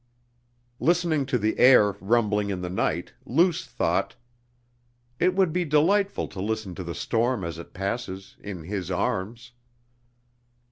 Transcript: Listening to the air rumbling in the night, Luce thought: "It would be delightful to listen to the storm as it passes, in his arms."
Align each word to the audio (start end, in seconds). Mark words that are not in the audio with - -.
Listening 0.79 1.27
to 1.27 1.37
the 1.37 1.59
air 1.59 1.91
rumbling 2.01 2.49
in 2.49 2.61
the 2.61 2.71
night, 2.71 3.13
Luce 3.23 3.67
thought: 3.67 4.15
"It 5.19 5.35
would 5.35 5.53
be 5.53 5.63
delightful 5.63 6.27
to 6.29 6.41
listen 6.41 6.73
to 6.73 6.83
the 6.83 6.95
storm 6.95 7.43
as 7.43 7.59
it 7.59 7.75
passes, 7.75 8.35
in 8.41 8.63
his 8.63 8.89
arms." 8.89 9.51